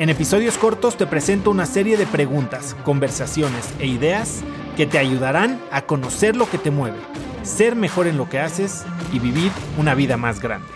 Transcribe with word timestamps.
En 0.00 0.08
episodios 0.08 0.56
cortos 0.56 0.96
te 0.96 1.06
presento 1.06 1.50
una 1.50 1.66
serie 1.66 1.98
de 1.98 2.06
preguntas, 2.06 2.74
conversaciones 2.84 3.68
e 3.80 3.86
ideas 3.86 4.42
que 4.74 4.86
te 4.86 4.96
ayudarán 4.96 5.60
a 5.70 5.82
conocer 5.82 6.36
lo 6.36 6.48
que 6.48 6.56
te 6.56 6.70
mueve, 6.70 6.96
ser 7.42 7.76
mejor 7.76 8.06
en 8.06 8.16
lo 8.16 8.26
que 8.26 8.38
haces 8.38 8.86
y 9.12 9.18
vivir 9.18 9.52
una 9.76 9.94
vida 9.94 10.16
más 10.16 10.40
grande. 10.40 10.68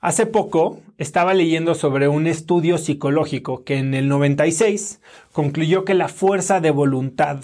Hace 0.00 0.26
poco 0.26 0.80
estaba 0.98 1.32
leyendo 1.32 1.76
sobre 1.76 2.08
un 2.08 2.26
estudio 2.26 2.78
psicológico 2.78 3.62
que 3.62 3.76
en 3.76 3.94
el 3.94 4.08
96 4.08 5.00
concluyó 5.30 5.84
que 5.84 5.94
la 5.94 6.08
fuerza 6.08 6.60
de 6.60 6.72
voluntad 6.72 7.38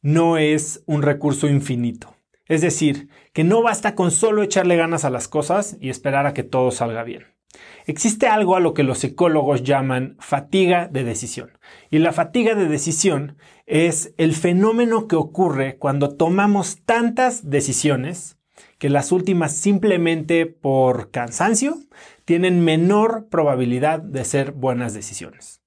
no 0.00 0.38
es 0.38 0.82
un 0.86 1.02
recurso 1.02 1.46
infinito. 1.46 2.21
Es 2.46 2.60
decir, 2.60 3.08
que 3.32 3.44
no 3.44 3.62
basta 3.62 3.94
con 3.94 4.10
solo 4.10 4.42
echarle 4.42 4.76
ganas 4.76 5.04
a 5.04 5.10
las 5.10 5.28
cosas 5.28 5.76
y 5.80 5.90
esperar 5.90 6.26
a 6.26 6.34
que 6.34 6.42
todo 6.42 6.70
salga 6.70 7.02
bien. 7.04 7.26
Existe 7.86 8.26
algo 8.26 8.56
a 8.56 8.60
lo 8.60 8.74
que 8.74 8.82
los 8.82 8.98
psicólogos 8.98 9.62
llaman 9.62 10.16
fatiga 10.20 10.88
de 10.88 11.04
decisión. 11.04 11.58
Y 11.90 11.98
la 11.98 12.12
fatiga 12.12 12.54
de 12.54 12.68
decisión 12.68 13.36
es 13.66 14.14
el 14.16 14.34
fenómeno 14.34 15.08
que 15.08 15.16
ocurre 15.16 15.76
cuando 15.76 16.16
tomamos 16.16 16.78
tantas 16.84 17.50
decisiones 17.50 18.38
que 18.78 18.90
las 18.90 19.12
últimas 19.12 19.52
simplemente 19.52 20.46
por 20.46 21.10
cansancio 21.10 21.76
tienen 22.24 22.64
menor 22.64 23.28
probabilidad 23.28 24.00
de 24.00 24.24
ser 24.24 24.52
buenas 24.52 24.94
decisiones. 24.94 25.61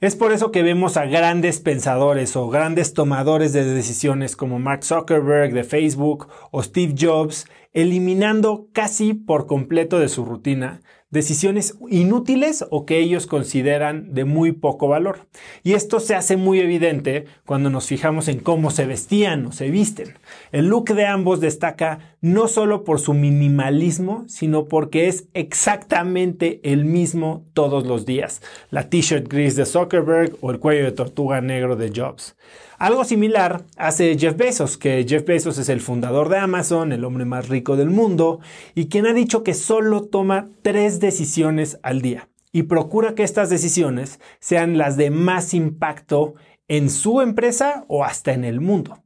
Es 0.00 0.16
por 0.16 0.32
eso 0.32 0.50
que 0.50 0.62
vemos 0.62 0.96
a 0.96 1.06
grandes 1.06 1.60
pensadores 1.60 2.34
o 2.34 2.48
grandes 2.48 2.92
tomadores 2.92 3.52
de 3.52 3.64
decisiones 3.64 4.34
como 4.34 4.58
Mark 4.58 4.84
Zuckerberg 4.84 5.52
de 5.52 5.64
Facebook 5.64 6.28
o 6.50 6.62
Steve 6.62 6.94
Jobs 6.98 7.46
eliminando 7.72 8.68
casi 8.72 9.14
por 9.14 9.46
completo 9.46 9.98
de 9.98 10.08
su 10.08 10.24
rutina 10.24 10.80
decisiones 11.12 11.76
inútiles 11.90 12.64
o 12.70 12.86
que 12.86 12.98
ellos 12.98 13.26
consideran 13.26 14.14
de 14.14 14.24
muy 14.24 14.52
poco 14.52 14.88
valor. 14.88 15.28
Y 15.62 15.74
esto 15.74 16.00
se 16.00 16.14
hace 16.14 16.36
muy 16.38 16.58
evidente 16.58 17.26
cuando 17.44 17.68
nos 17.70 17.86
fijamos 17.86 18.28
en 18.28 18.40
cómo 18.40 18.70
se 18.70 18.86
vestían 18.86 19.46
o 19.46 19.52
se 19.52 19.70
visten. 19.70 20.14
El 20.52 20.68
look 20.68 20.86
de 20.86 21.06
ambos 21.06 21.40
destaca 21.40 22.11
no 22.22 22.46
solo 22.46 22.84
por 22.84 23.00
su 23.00 23.14
minimalismo, 23.14 24.24
sino 24.28 24.66
porque 24.66 25.08
es 25.08 25.28
exactamente 25.34 26.60
el 26.62 26.84
mismo 26.84 27.44
todos 27.52 27.84
los 27.84 28.06
días. 28.06 28.40
La 28.70 28.88
t-shirt 28.88 29.28
gris 29.28 29.56
de 29.56 29.66
Zuckerberg 29.66 30.36
o 30.40 30.52
el 30.52 30.60
cuello 30.60 30.84
de 30.84 30.92
tortuga 30.92 31.40
negro 31.40 31.74
de 31.74 31.92
Jobs. 31.94 32.36
Algo 32.78 33.04
similar 33.04 33.64
hace 33.76 34.16
Jeff 34.16 34.36
Bezos, 34.36 34.78
que 34.78 35.04
Jeff 35.06 35.24
Bezos 35.24 35.58
es 35.58 35.68
el 35.68 35.80
fundador 35.80 36.28
de 36.28 36.38
Amazon, 36.38 36.92
el 36.92 37.04
hombre 37.04 37.24
más 37.24 37.48
rico 37.48 37.76
del 37.76 37.90
mundo, 37.90 38.40
y 38.74 38.86
quien 38.86 39.06
ha 39.06 39.12
dicho 39.12 39.42
que 39.42 39.54
solo 39.54 40.04
toma 40.04 40.48
tres 40.62 41.00
decisiones 41.00 41.78
al 41.82 42.02
día 42.02 42.28
y 42.52 42.64
procura 42.64 43.14
que 43.14 43.24
estas 43.24 43.50
decisiones 43.50 44.20
sean 44.38 44.78
las 44.78 44.96
de 44.96 45.10
más 45.10 45.54
impacto 45.54 46.34
en 46.68 46.88
su 46.88 47.20
empresa 47.20 47.84
o 47.88 48.04
hasta 48.04 48.32
en 48.32 48.44
el 48.44 48.60
mundo. 48.60 49.02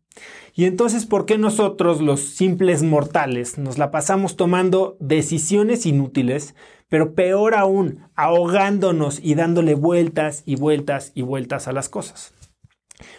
Y 0.55 0.65
entonces, 0.65 1.05
¿por 1.05 1.27
qué 1.27 1.37
nosotros, 1.37 2.01
los 2.01 2.21
simples 2.21 2.83
mortales, 2.83 3.59
nos 3.59 3.77
la 3.77 3.91
pasamos 3.91 4.37
tomando 4.37 4.97
decisiones 5.01 5.85
inútiles, 5.85 6.55
pero 6.89 7.15
peor 7.15 7.55
aún, 7.55 8.09
ahogándonos 8.15 9.21
y 9.23 9.35
dándole 9.35 9.75
vueltas 9.75 10.43
y 10.47 10.57
vueltas 10.57 11.13
y 11.15 11.23
vueltas 11.23 11.69
a 11.69 11.73
las 11.73 11.89
cosas? 11.89 12.33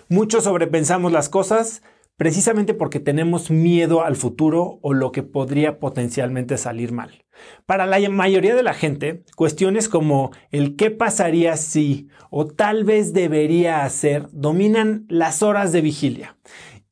Muchos 0.09 0.45
sobrepensamos 0.45 1.11
las 1.11 1.29
cosas 1.29 1.83
precisamente 2.17 2.73
porque 2.73 2.99
tenemos 2.99 3.51
miedo 3.51 4.03
al 4.03 4.15
futuro 4.15 4.79
o 4.81 4.93
lo 4.93 5.11
que 5.11 5.23
podría 5.23 5.79
potencialmente 5.79 6.57
salir 6.57 6.91
mal. 6.91 7.23
Para 7.67 7.85
la 7.85 7.99
mayoría 8.09 8.55
de 8.55 8.63
la 8.63 8.73
gente, 8.73 9.23
cuestiones 9.35 9.87
como 9.87 10.31
el 10.51 10.75
qué 10.75 10.89
pasaría 10.89 11.55
si 11.55 12.09
o 12.31 12.47
tal 12.47 12.83
vez 12.83 13.13
debería 13.13 13.83
hacer 13.83 14.27
dominan 14.31 15.05
las 15.07 15.43
horas 15.43 15.71
de 15.71 15.81
vigilia 15.81 16.35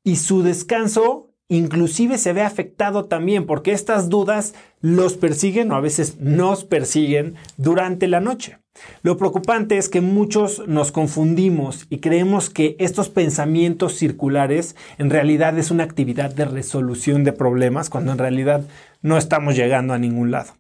y 0.06 0.16
su 0.18 0.44
descanso 0.44 1.32
inclusive 1.48 2.18
se 2.18 2.32
ve 2.32 2.42
afectado 2.42 3.06
también 3.06 3.46
porque 3.46 3.72
estas 3.72 4.08
dudas 4.10 4.54
los 4.80 5.18
persiguen 5.18 5.72
o 5.72 5.76
a 5.76 5.82
veces 5.82 6.20
nos 6.20 6.64
persiguen 6.64 7.36
durante 7.58 8.08
la 8.08 8.22
noche. 8.22 8.60
Lo 9.04 9.18
preocupante 9.18 9.78
es 9.78 9.90
que 9.90 10.02
muchos 10.02 10.68
nos 10.68 10.92
confundimos 10.92 11.88
y 11.90 12.00
creemos 12.00 12.50
que 12.50 12.76
estos 12.80 13.10
pensamientos 13.10 13.96
circulares 13.96 14.76
en 14.98 15.10
realidad 15.10 15.58
es 15.58 15.72
una 15.72 15.84
actividad 15.84 16.34
de 16.34 16.46
resolución 16.46 17.24
de 17.24 17.34
problemas 17.34 17.90
cuando 17.90 18.12
en 18.12 18.18
realidad 18.18 18.64
no 19.02 19.18
estamos 19.18 19.56
llegando 19.56 19.94
a 19.94 20.00
ningún 20.00 20.32
lado. 20.32 20.54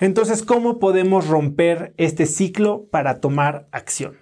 Entonces, 0.00 0.42
¿cómo 0.42 0.78
podemos 0.78 1.28
romper 1.28 1.92
este 1.96 2.26
ciclo 2.26 2.86
para 2.90 3.20
tomar 3.20 3.68
acción? 3.72 4.16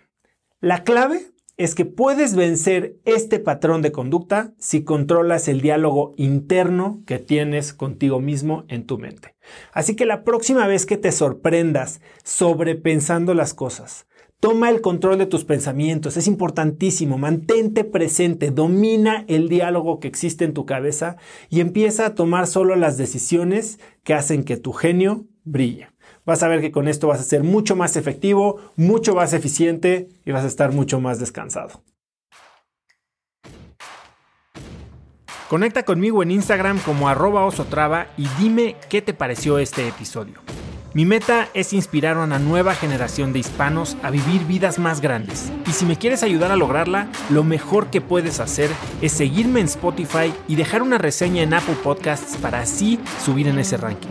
La 0.61 0.85
clave 0.85 1.33
es 1.63 1.77
que 1.77 1.85
puedes 1.85 2.35
vencer 2.35 2.97
este 3.05 3.39
patrón 3.39 3.83
de 3.83 3.93
conducta 3.93 4.53
si 4.59 4.83
controlas 4.83 5.47
el 5.47 5.61
diálogo 5.61 6.13
interno 6.17 7.03
que 7.07 7.21
tienes 7.21 7.73
contigo 7.73 8.19
mismo 8.19 8.65
en 8.67 8.85
tu 8.85 8.99
mente. 8.99 9.37
Así 9.73 9.95
que 9.95 10.05
la 10.05 10.25
próxima 10.25 10.67
vez 10.67 10.87
que 10.87 10.97
te 10.97 11.13
sorprendas 11.13 12.01
sobrepensando 12.25 13.35
las 13.35 13.55
cosas, 13.55 14.07
toma 14.41 14.71
el 14.71 14.81
control 14.81 15.19
de 15.19 15.27
tus 15.27 15.45
pensamientos, 15.45 16.17
es 16.17 16.27
importantísimo, 16.27 17.17
mantente 17.17 17.85
presente, 17.85 18.51
domina 18.51 19.25
el 19.29 19.49
diálogo 19.49 20.01
que 20.01 20.09
existe 20.09 20.45
en 20.45 20.55
tu 20.55 20.67
cabeza 20.67 21.17
y 21.49 21.61
empieza 21.61 22.07
a 22.07 22.15
tomar 22.17 22.49
solo 22.49 22.75
las 22.75 22.97
decisiones 22.97 23.79
que 24.03 24.15
hacen 24.15 24.43
que 24.43 24.57
tu 24.57 24.73
genio 24.73 25.27
brille 25.45 25.93
vas 26.25 26.43
a 26.43 26.49
ver 26.49 26.61
que 26.61 26.73
con 26.73 26.89
esto 26.89 27.09
vas 27.09 27.21
a 27.21 27.25
ser 27.25 27.43
mucho 27.43 27.77
más 27.77 27.97
efectivo, 27.97 28.61
mucho 28.77 29.15
más 29.15 29.33
eficiente 29.33 30.09
y 30.25 30.33
vas 30.33 30.45
a 30.45 30.49
estar 30.49 30.73
mucho 30.73 31.01
más 31.01 31.19
descansado. 31.19 31.83
Conecta 35.49 35.83
conmigo 35.83 36.23
en 36.23 36.31
Instagram 36.31 36.79
como 36.79 37.09
arroba 37.09 37.45
osotrava 37.45 38.07
y 38.17 38.27
dime 38.39 38.77
qué 38.89 39.03
te 39.03 39.13
pareció 39.13 39.59
este 39.59 39.87
episodio. 39.87 40.41
Mi 40.95 41.07
meta 41.07 41.49
es 41.55 41.73
inspirar 41.73 42.17
a 42.17 42.25
una 42.25 42.39
nueva 42.39 42.75
generación 42.75 43.33
de 43.33 43.39
hispanos 43.39 43.97
a 44.03 44.11
vivir 44.11 44.45
vidas 44.45 44.79
más 44.79 45.01
grandes. 45.01 45.51
Y 45.67 45.73
si 45.73 45.87
me 45.87 45.97
quieres 45.97 46.23
ayudar 46.23 46.53
a 46.53 46.57
lograrla, 46.57 47.09
lo 47.31 47.45
mejor 47.45 47.89
que 47.89 48.03
puedes 48.03 48.41
hacer 48.41 48.71
es 49.01 49.13
seguirme 49.13 49.61
en 49.61 49.67
Spotify 49.67 50.33
y 50.49 50.57
dejar 50.57 50.83
una 50.83 50.99
reseña 50.99 51.43
en 51.43 51.55
Apple 51.55 51.77
Podcasts 51.83 52.37
para 52.37 52.61
así 52.61 52.99
subir 53.25 53.49
en 53.49 53.59
ese 53.59 53.79
ranking. 53.79 54.11